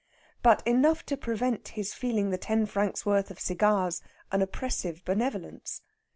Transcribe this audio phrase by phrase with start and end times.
[0.41, 5.83] But enough to prevent his feeling the ten francs' worth of cigars an oppressive benevolence.